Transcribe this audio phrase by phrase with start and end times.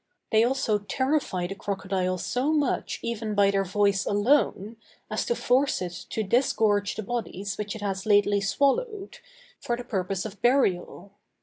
[0.31, 4.77] They also terrify the crocodile so much even by their voice alone,
[5.11, 9.19] as to force it to disgorge the bodies which it has lately swallowed,
[9.59, 11.11] for the purpose of burial.